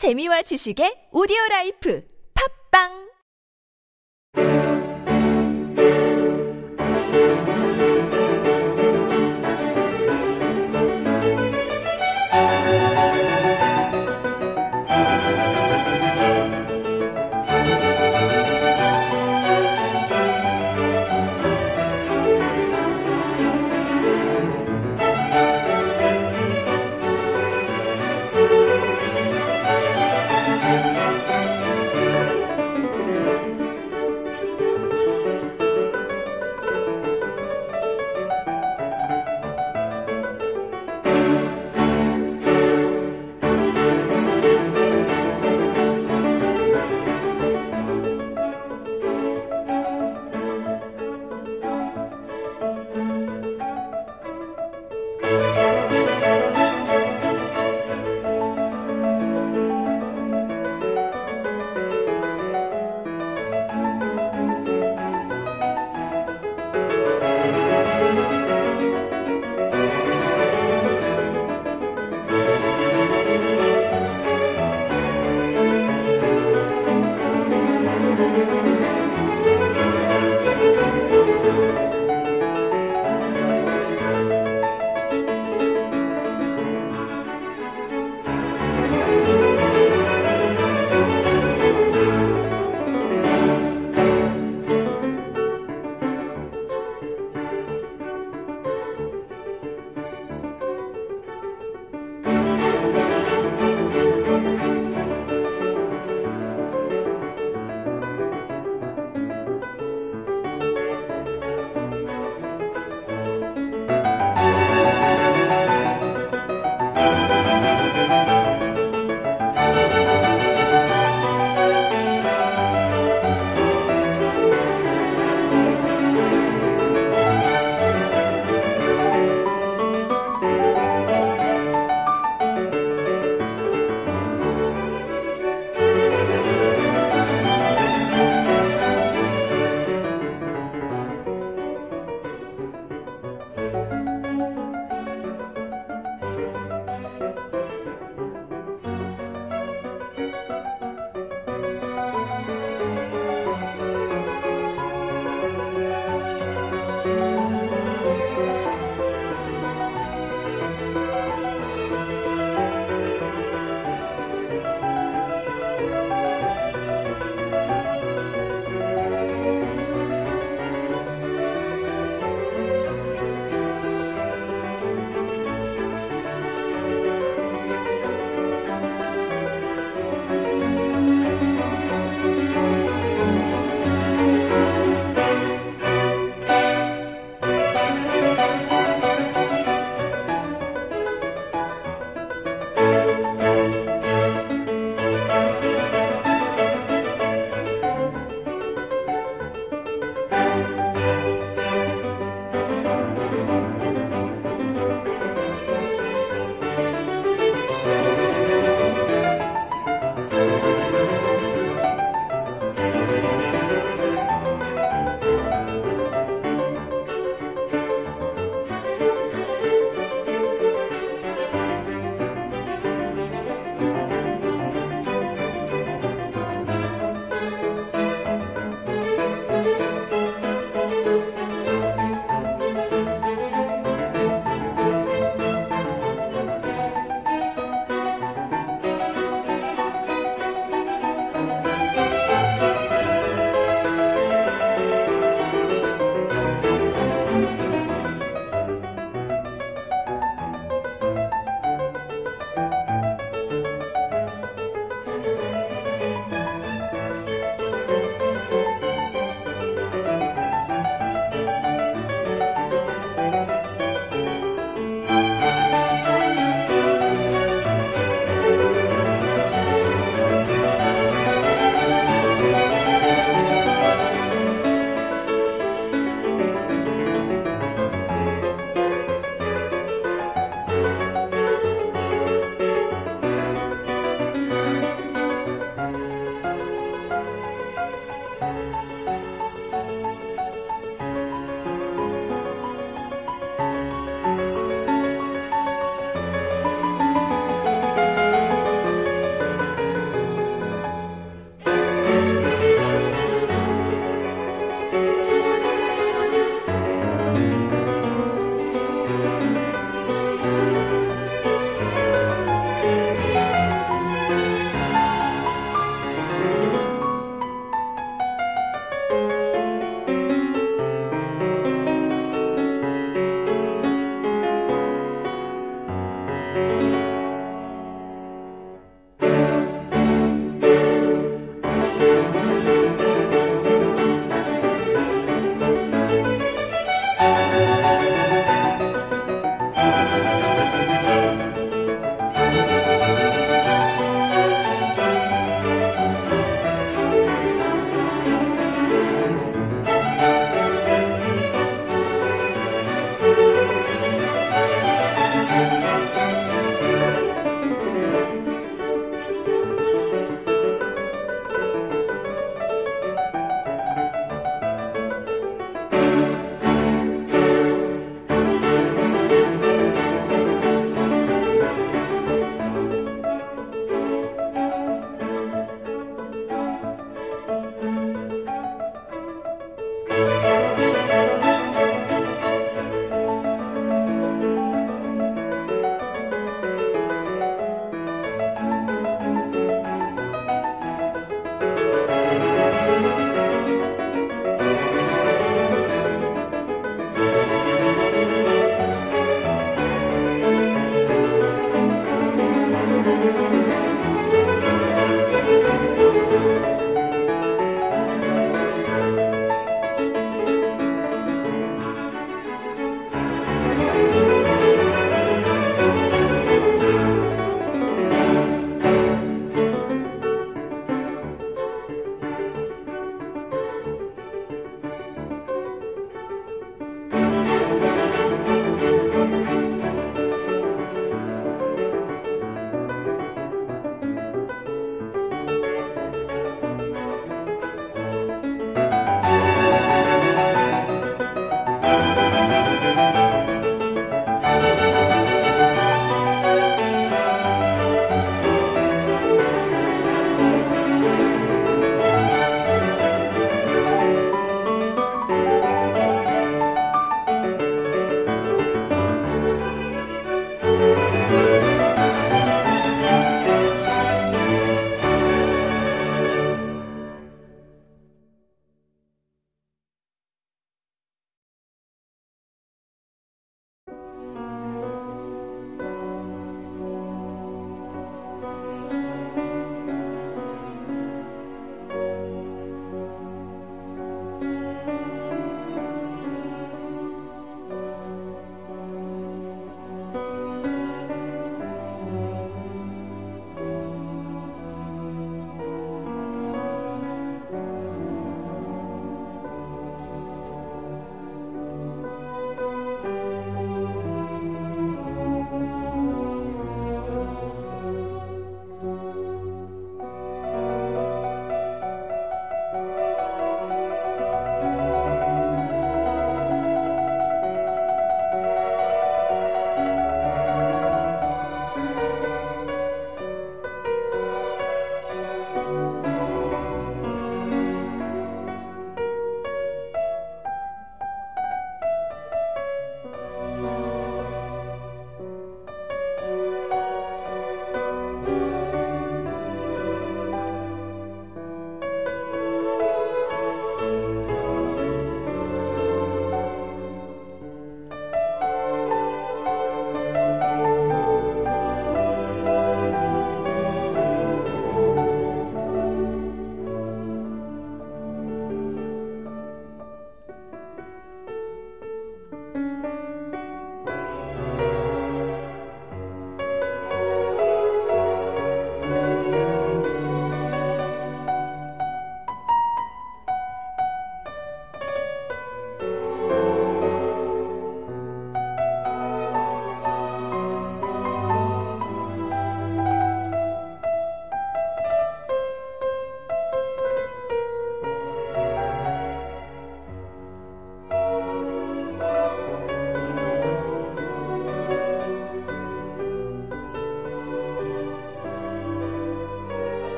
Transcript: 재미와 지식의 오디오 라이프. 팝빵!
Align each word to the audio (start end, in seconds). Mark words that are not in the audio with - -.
재미와 0.00 0.40
지식의 0.48 1.12
오디오 1.12 1.36
라이프. 1.50 2.00
팝빵! 2.32 3.09